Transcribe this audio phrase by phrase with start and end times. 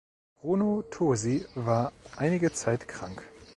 [0.41, 3.21] Bruno Tosi war einige Zeit krank.